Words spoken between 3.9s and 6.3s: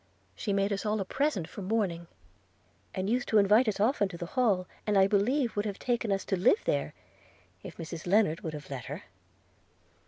to the Hall, and I believe would have taken us